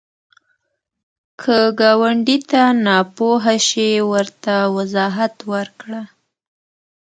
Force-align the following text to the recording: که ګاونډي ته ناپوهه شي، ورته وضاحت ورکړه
که 1.41 1.57
ګاونډي 1.79 2.37
ته 2.49 2.61
ناپوهه 2.85 3.55
شي، 3.67 3.89
ورته 4.11 4.53
وضاحت 4.75 5.35
ورکړه 5.51 6.01